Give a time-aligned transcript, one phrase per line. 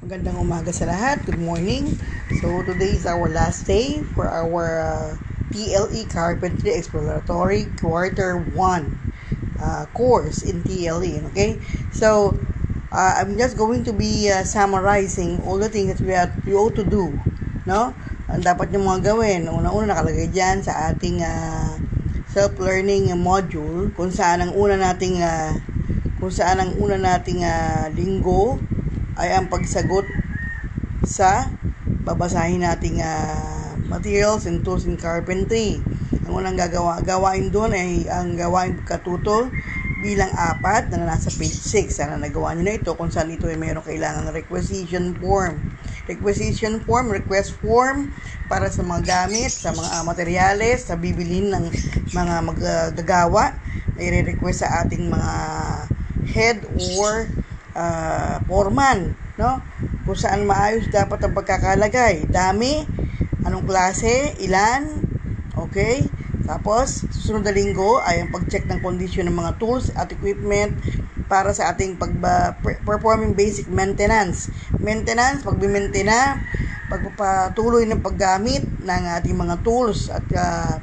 [0.00, 1.28] Magandang umaga sa lahat.
[1.28, 1.92] Good morning.
[2.40, 5.12] So, today is our last day for our uh,
[5.52, 8.56] TLE Carpentry Exploratory Quarter 1
[9.60, 11.20] uh, course in TLE.
[11.28, 11.60] Okay?
[11.92, 12.32] So,
[12.88, 16.56] uh, I'm just going to be uh, summarizing all the things that we, have, we
[16.56, 17.12] to do.
[17.68, 17.92] No?
[18.32, 19.52] Ang dapat nyo mga gawin.
[19.52, 21.76] Una-una nakalagay dyan sa ating uh,
[22.32, 25.52] self-learning module kung saan ang una nating uh,
[26.16, 28.56] kung saan ang una nating uh, linggo
[29.20, 30.08] ay ang pagsagot
[31.04, 31.52] sa
[32.08, 35.76] babasahin nating uh, materials and tools in carpentry.
[36.24, 39.52] Ang unang gagawa, gawain doon ay ang gawain katuto
[40.00, 41.92] bilang apat na nasa page 6.
[41.92, 45.60] Sana nagawa nyo na ito kung saan ito ay mayroong kailangang requisition form.
[46.08, 48.08] Requisition form, request form
[48.48, 51.64] para sa mga gamit, sa mga materyales, sa bibilin ng
[52.16, 53.52] mga magagawa
[53.94, 55.32] na i-request sa ating mga
[56.32, 56.58] head
[56.96, 57.28] or
[57.74, 59.62] uh, foreman, no?
[60.06, 62.26] Kung saan maayos dapat ang pagkakalagay.
[62.26, 62.82] Dami,
[63.46, 64.88] anong klase, ilan,
[65.54, 66.06] okay?
[66.48, 70.74] Tapos, susunod na linggo ay ang pag-check ng kondisyon ng mga tools at equipment
[71.30, 72.10] para sa ating pag
[72.82, 74.50] performing basic maintenance.
[74.82, 76.42] Maintenance, pagbimentena,
[76.90, 80.82] pagpapatuloy ng paggamit ng ating mga tools at uh,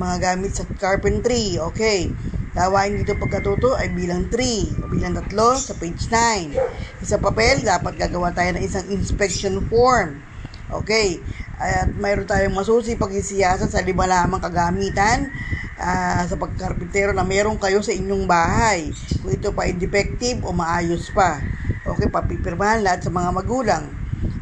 [0.00, 1.60] mga gamit sa carpentry.
[1.60, 2.08] Okay.
[2.52, 6.52] Gawain dito pagkatuto ay bilang 3 o bilang 3 sa page 9.
[7.00, 10.20] Sa papel, dapat gagawa tayo ng isang inspection form.
[10.68, 11.16] Okay.
[11.56, 15.32] At mayroon tayong masusi pag-isiyasa sa lima lamang kagamitan
[15.80, 18.92] uh, sa pagkarpintero na meron kayo sa inyong bahay.
[19.24, 21.40] Kung ito pa ay defective o maayos pa.
[21.88, 23.84] Okay, papipirmahan lahat sa mga magulang.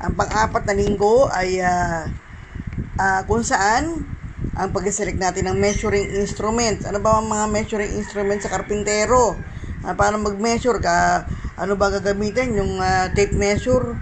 [0.03, 2.11] Ang pang-apat na linggo ay uh,
[2.99, 4.03] uh, kung saan
[4.55, 6.83] ang pag-select natin ng measuring instruments.
[6.83, 9.39] Ano ba ang mga measuring instruments sa karpintero?
[9.87, 11.25] Uh, paano mag-measure ka?
[11.55, 12.59] Ano ba gagamitin?
[12.59, 13.95] Yung uh, tape measure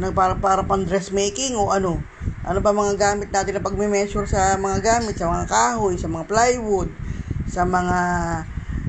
[0.00, 2.00] na para, para pang dressmaking o ano?
[2.44, 6.24] Ano ba mga gamit natin na pag-measure sa mga gamit, sa mga kahoy, sa mga
[6.28, 6.88] plywood,
[7.44, 7.98] sa mga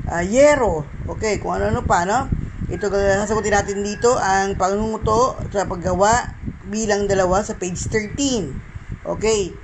[0.08, 0.88] uh, yero.
[1.04, 2.26] Okay, kung ano-ano pa, no?
[2.66, 6.34] Ito, sasagutin natin dito ang pangunguto sa paggawa
[6.66, 9.06] bilang dalawa sa page 13.
[9.06, 9.54] Okay,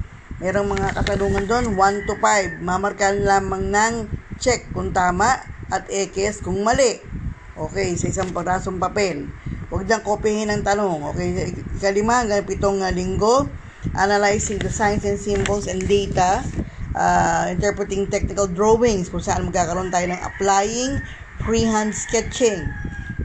[0.43, 2.67] Merong mga katanungan doon, 1 to 5.
[2.67, 3.95] Mamarkahan lamang ng
[4.43, 5.39] check kung tama
[5.71, 6.99] at X kung mali.
[7.55, 9.31] Okay, sa isang parasong papel.
[9.71, 11.15] Huwag diyang kopyahin ang tanong.
[11.15, 13.47] Okay, kalima hanggang pitong linggo,
[13.95, 16.43] analyzing the signs and symbols and data,
[16.99, 20.99] uh, interpreting technical drawings, kung saan magkakaroon tayo ng applying
[21.47, 22.67] freehand sketching.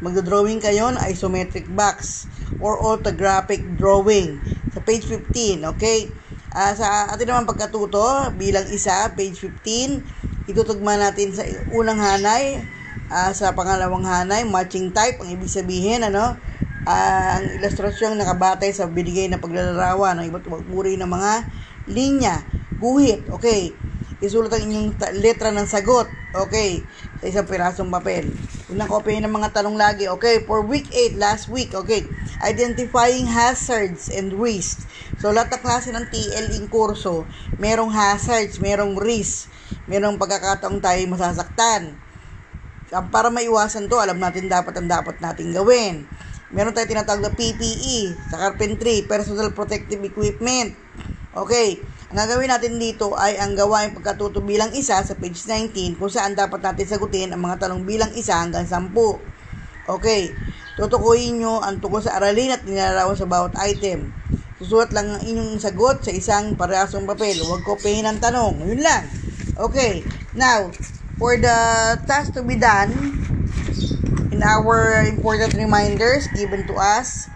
[0.05, 2.29] Magdodrawing kayo ng isometric box
[2.61, 4.37] or orthographic drawing.
[4.69, 6.13] Sa page 15, okay?
[6.47, 11.43] Uh, sa atin naman pagkatuto, bilang isa, page 15, itutugma natin sa
[11.75, 12.63] unang hanay,
[13.11, 16.39] uh, sa pangalawang hanay, matching type, ang ibig sabihin, ano,
[16.87, 21.33] uh, ang ilustrasyong nakabatay sa binigay na paglalarawan ng iba't ibang uri ng mga
[21.91, 22.35] linya,
[22.79, 23.75] guhit, okay.
[24.23, 26.87] Isulat ang inyong letra ng sagot, okay,
[27.19, 28.39] sa isang pirasong papel.
[28.67, 32.03] Unang kopya ng mga tanong lagi, okay, for week 8, last week, okay,
[32.43, 34.83] identifying hazards and risks
[35.15, 39.47] So, lahat ng klase ng TLE kurso, merong hazards, merong risk,
[39.87, 41.95] merong pagkakataong tayo masasaktan.
[42.91, 46.03] Para maiwasan to, alam natin dapat ang dapat nating gawin.
[46.51, 50.75] Meron tayong tinatawag na PPE sa carpentry, personal protective equipment.
[51.37, 51.77] Okay,
[52.09, 56.33] ang gagawin natin dito ay ang gawain pagkatuto bilang isa sa page 19 kung saan
[56.33, 58.89] dapat natin sagutin ang mga tanong bilang isa hanggang 10.
[59.85, 60.33] Okay,
[60.81, 64.09] tutukuyin nyo ang tungkol sa aralin at nilalarawan sa bawat item.
[64.57, 67.37] Susulat lang ang inyong sagot sa isang parehasong papel.
[67.45, 68.57] Huwag kopyahin ang tanong.
[68.65, 69.05] Yun lang.
[69.53, 70.01] Okay.
[70.33, 70.73] Now,
[71.21, 71.57] for the
[72.09, 72.89] task to be done,
[74.33, 77.29] in our important reminders given to us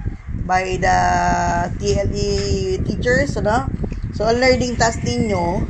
[0.50, 0.98] by the
[1.78, 3.70] TLE teachers, ano?
[4.12, 5.64] So, ang learning task ninyo,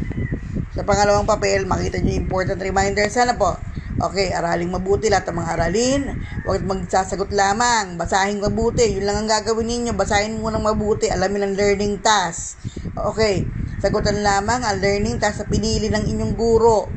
[0.71, 3.13] sa pangalawang papel, makita nyo important reminders.
[3.13, 3.57] Sana po,
[4.01, 6.01] Okay, araling mabuti lahat ng mga aralin.
[6.41, 8.01] Huwag magsasagot lamang.
[8.01, 8.97] Basahin mabuti.
[8.97, 9.93] Yun lang ang gagawin ninyo.
[9.93, 11.05] Basahin mo ng mabuti.
[11.05, 12.57] Alamin ang learning task.
[12.97, 13.45] Okay.
[13.77, 16.89] Sagutan lamang ang learning task sa pinili ng inyong guro.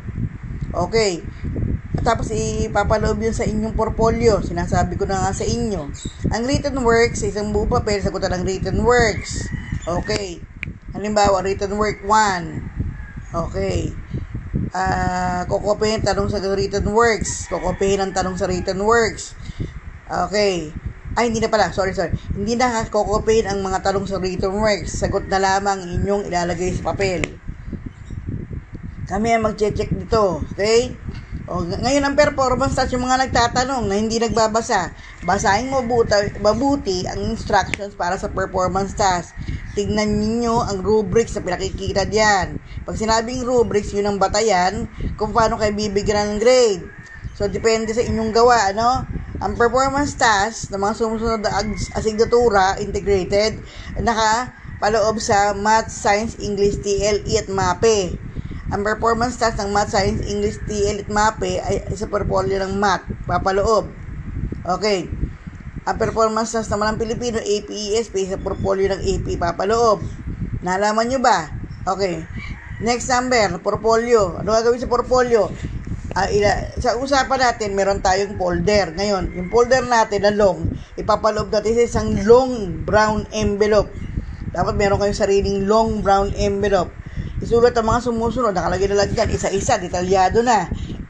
[0.73, 1.21] Okay.
[2.01, 4.41] Tapos ipapaloob yun sa inyong portfolio.
[4.41, 5.93] Sinasabi ko na nga sa inyo.
[6.33, 9.45] Ang written works, sa isang buong papel, sagutan ang written works.
[9.85, 10.41] Okay.
[11.05, 13.37] Halimbawa, written work 1.
[13.37, 13.93] Okay
[14.75, 17.47] uh, kokopihin tanong sa written works.
[17.47, 19.39] Kokopihin ang tanong sa written works.
[20.07, 20.75] Okay.
[21.15, 21.71] Ay, hindi na pala.
[21.71, 22.11] Sorry, sorry.
[22.35, 24.99] Hindi na kokopihin ang mga tanong sa written works.
[24.99, 27.23] Sagot na lamang inyong ilalagay sa papel.
[29.07, 30.43] Kami ang mag-check dito.
[30.53, 30.91] Okay?
[31.45, 34.97] O, ng- ngayon ang performance test, yung mga nagtatanong na hindi nagbabasa,
[35.29, 39.37] basahin mo buta, mabuti ang instructions para sa performance task.
[39.75, 42.63] Tignan ninyo ang rubrics na pinakikita diyan.
[42.87, 44.87] Pag sinabing rubrics, yun ang batayan
[45.19, 46.87] kung paano kayo bibigyan ng grade.
[47.35, 49.11] So, depende sa inyong gawa, ano?
[49.43, 51.59] Ang performance task ng mga sumusunod na
[51.99, 53.59] asignatura integrated,
[53.99, 58.23] naka paloob sa Math, Science, English, TLE at MAPE.
[58.71, 63.11] Ang performance task ng Math, Science, English, TL at MAPE ay sa portfolio ng Math,
[63.27, 63.99] papaloob.
[64.63, 65.24] Okay.
[65.85, 70.01] Ang performance ng Pilipino, AP, ESP, sa portfolio ng AP, papaloob.
[70.65, 71.45] Nalaman nyo ba?
[71.85, 72.25] Okay.
[72.81, 74.41] Next number, portfolio.
[74.41, 75.53] Ano gagawin sa portfolio?
[76.17, 78.97] Ah, ila, sa usapan natin, meron tayong folder.
[78.97, 83.93] Ngayon, yung folder natin na long, ipapaloob natin sa isang long brown envelope.
[84.57, 86.97] Dapat meron kayong sariling long brown envelope.
[87.45, 90.65] Isulat ang mga sumusunod, nakalagay na lang dyan, isa-isa, detalyado na.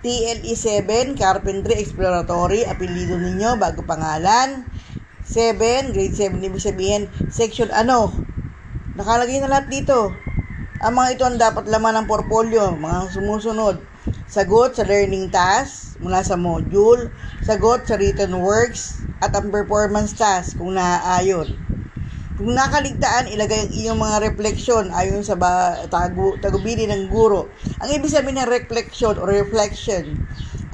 [0.04, 4.68] TLE 7, Carpentry Exploratory, apelido ninyo, bago pangalan.
[5.24, 8.12] 7, grade 7, ibig sabihin, section ano.
[9.00, 10.12] Nakalagay na lahat dito.
[10.84, 13.80] Ang mga ito ang dapat laman ng portfolio, mga sumusunod.
[14.28, 17.08] Sagot sa learning task mula sa module,
[17.40, 21.63] sagot sa written works, at ang performance task kung naaayon.
[22.34, 27.54] Kung nakaligtaan, ilagay ang iyong mga refleksyon ayon sa ba, tagu, tagubili ng guro.
[27.78, 30.18] Ang ibig sabihin ng reflection or reflection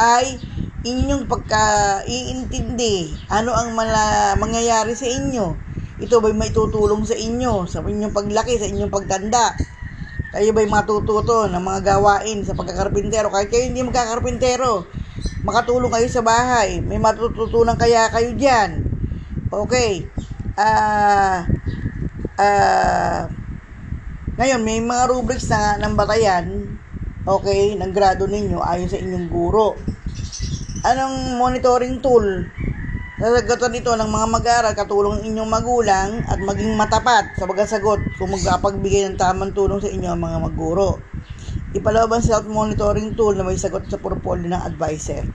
[0.01, 0.41] ay
[0.81, 5.53] inyong pagka iintindi ano ang mala, mangyayari sa inyo.
[6.01, 9.53] Ito ba'y may tutulong sa inyo, sa inyong paglaki, sa inyong pagtanda.
[10.33, 13.29] Kayo ba'y matututo ng mga gawain sa pagkakarpintero?
[13.29, 14.89] Kahit kayo hindi magkakarpintero,
[15.45, 16.81] makatulong kayo sa bahay.
[16.81, 18.81] May matututunan kaya kayo dyan.
[19.53, 20.09] Okay.
[20.59, 21.47] Ah,
[22.35, 23.31] ah,
[24.35, 26.51] ngayon, may mga rubrics na ng batayan,
[27.23, 29.79] okay, ng grado ninyo ayon sa inyong guro.
[30.83, 32.51] Anong monitoring tool?
[33.21, 38.33] Sasagatan ito ng mga mag-aaral, katulong ng inyong magulang at maging matapat sa pagkasagot kung
[38.33, 41.05] magpapagbigay ng tamang tulong sa inyo ang mga maguro.
[41.77, 45.29] Ipaloob ang self-monitoring tool na may sagot sa portfolio ng advisor.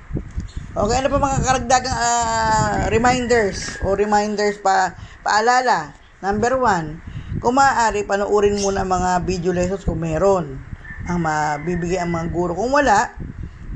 [0.75, 4.92] Okay, ano pa mga karagdagang ah, reminders o reminders pa
[5.24, 5.95] paalala?
[6.19, 7.00] Number one,
[7.39, 10.60] kung maaari, panoorin muna ang mga video lessons kung meron
[11.07, 12.60] ang mabibigay ang mga guro.
[12.60, 13.07] Kung wala,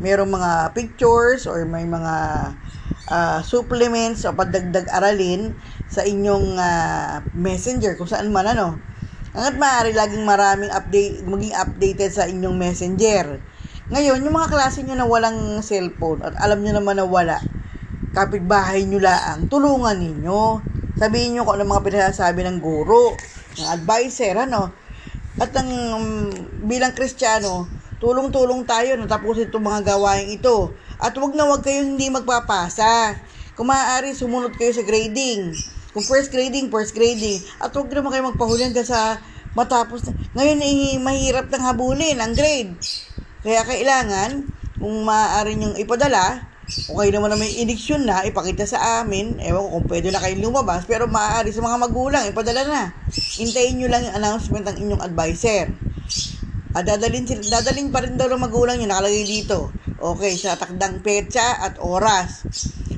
[0.04, 2.16] merong mga pictures or may mga
[3.08, 5.56] ah, supplements o pagdagdag aralin
[5.88, 8.76] sa inyong ah, messenger kung saan man ano.
[9.32, 13.40] Hanggat maaari laging maraming update, maging updated sa inyong messenger.
[13.90, 17.42] Ngayon, yung mga klase nyo na walang cellphone at alam nyo naman na wala,
[18.14, 20.62] kapitbahay nyo laang, tulungan ninyo.
[20.94, 23.18] Sabihin nyo kung ano mga pinasasabi ng guro,
[23.58, 24.70] ng advisor, ano.
[25.42, 26.06] At ang um,
[26.70, 27.66] bilang kristyano,
[27.98, 30.70] tulong-tulong tayo na tapusin itong mga gawain ito.
[31.02, 33.18] At wag na wag kayong hindi magpapasa.
[33.58, 35.50] Kung maaari, sumunod kayo sa grading.
[35.98, 37.42] Kung first grading, first grading.
[37.58, 39.18] At wag naman kayo magpahuli hanggang sa
[39.58, 40.14] matapos.
[40.38, 42.78] Ngayon, eh, mahirap ng habulin ang grade.
[43.40, 46.44] Kaya kailangan, kung maaari niyong ipadala,
[46.88, 50.20] kung kayo naman na may iniksyon na, ipakita sa amin, ewan ko kung pwede na
[50.20, 52.84] kayong lumabas, pero maaari sa mga magulang, ipadala na.
[53.40, 55.72] Hintayin nyo lang yung announcement ng inyong advisor.
[56.76, 59.72] At dadalhin, sila- dadalhin pa rin daw ng magulang nyo, nakalagay dito.
[60.00, 62.44] Okay, sa takdang petsa at oras.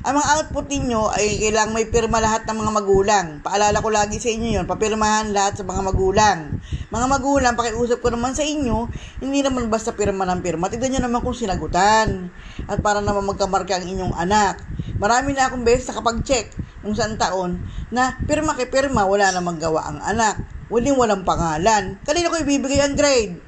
[0.02, 3.26] Ang mga output ninyo ay kailangang may pirma lahat ng mga magulang.
[3.38, 6.58] Paalala ko lagi sa inyo yon, papirmahan lahat sa mga magulang.
[6.92, 8.84] Mga magulang, pakiusap ko naman sa inyo,
[9.24, 10.68] hindi naman basta pirma ng pirma.
[10.68, 12.28] Tignan nyo naman kung sinagutan.
[12.68, 14.60] At para naman magkamarka ang inyong anak.
[15.00, 16.52] Marami na akong beses nakapag-check
[16.84, 20.44] nung saan taon na pirma kay pirma, wala namang gawa ang anak.
[20.68, 21.96] Walang walang pangalan.
[22.04, 23.40] Kanina ko ibibigay ang grade.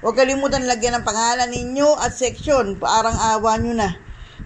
[0.00, 2.80] Huwag kalimutan lagyan ng pangalan ninyo at section.
[2.80, 3.92] Parang awa nyo na.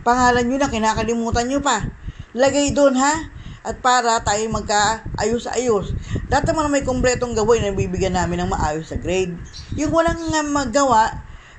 [0.03, 1.87] Pangalan nyo na, kinakalimutan nyo pa.
[2.35, 3.31] Lagay doon ha.
[3.65, 5.97] At para tayo magkaayos-ayos.
[6.29, 9.33] Dati naman may kumpletong gawin na bibigyan namin ng maayos sa grade.
[9.81, 11.09] Yung walang nga magawa,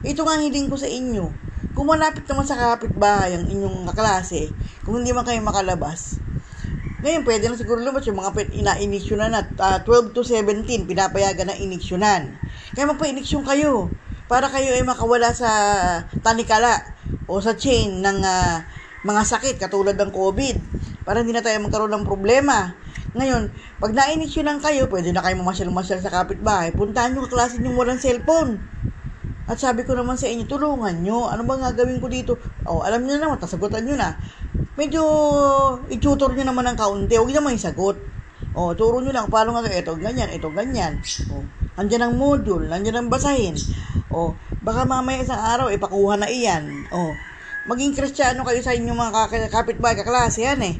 [0.05, 1.33] ito nga ang hiling ko sa inyo.
[1.73, 4.53] Kung malapit naman sa kapitbahay ang inyong kaklase,
[4.85, 6.21] kung hindi man kayo makalabas,
[7.05, 11.57] ngayon, pwede na siguro lumabas yung mga ina-iniksyonan na ah, 12 to 17, pinapayagan na
[11.57, 12.33] iniksyonan.
[12.73, 13.93] Kaya magpa-iniksyon kayo
[14.25, 15.49] para kayo ay makawala sa
[16.25, 16.81] tanikala
[17.29, 18.65] o sa chain ng ah,
[19.05, 22.73] mga sakit katulad ng COVID para hindi na tayo magkaroon ng problema.
[23.15, 26.75] Ngayon, pag na-iniksyonan kayo, pwede na kayo mamasyal-masyal sa kapitbahay.
[26.75, 28.59] Puntahan nyo klase nyo walang cellphone.
[29.45, 31.29] At sabi ko naman sa inyo, tulungan nyo.
[31.29, 32.33] Ano ba gagawin ko dito?
[32.65, 34.17] O, alam nyo naman, tasagutan nyo na.
[34.75, 35.01] Medyo
[35.93, 37.15] i-tutor nyo naman ng kaunti.
[37.15, 37.95] Huwag naman isagot.
[38.57, 40.99] O, turo nyo lang, paano nga ito, ganyan, ito, ganyan.
[41.29, 41.45] O,
[41.75, 43.55] Nandiyan ang module, nandiyan ang basahin.
[44.07, 44.31] O,
[44.63, 46.87] baka mamaya isang araw, ipakuha na iyan.
[46.87, 47.11] O,
[47.67, 50.75] maging kristyano kayo sa inyong mga kapitbahay, kaklase yan eh.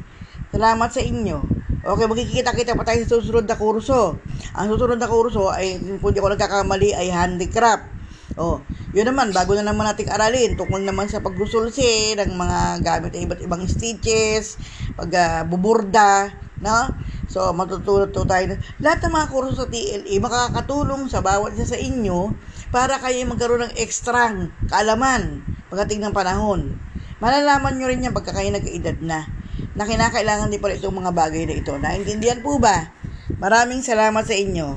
[0.55, 1.43] Salamat sa inyo.
[1.83, 4.15] Okay, magkikita-kita pa tayo sa susunod na kurso.
[4.55, 7.91] Ang susunod na kurso ay, kung di ako nagkakamali, ay handicraft.
[8.39, 8.63] Oh,
[8.95, 13.23] yun naman, bago na naman nating aralin, tungkol naman sa paggusulsi ng mga gamit ng
[13.27, 14.55] iba't ibang stitches,
[14.95, 16.31] pag uh, buburda,
[16.63, 16.87] no?
[17.27, 18.55] So, matututo tayo.
[18.79, 22.31] Lahat ng mga kurso sa TLE makakatulong sa bawat isa sa inyo
[22.71, 26.79] para kayo magkaroon ng ekstrang kaalaman pagdating ng panahon.
[27.19, 29.43] Malalaman nyo rin yan pagka kayo nag-edad na
[29.75, 31.75] na kinakailangan din pala itong mga bagay na ito.
[31.75, 32.95] Naintindihan po ba?
[33.35, 34.67] Maraming salamat sa inyo.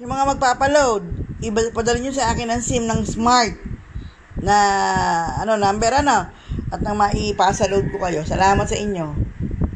[0.00, 1.04] Yung mga magpapaload,
[1.44, 3.54] iba, padala nyo sa akin ang SIM ng Smart
[4.42, 4.56] na
[5.38, 6.26] ano number ano
[6.72, 8.24] at nang maipasa load ko kayo.
[8.24, 9.12] Salamat sa inyo.